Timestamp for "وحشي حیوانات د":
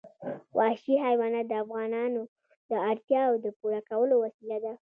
0.57-1.53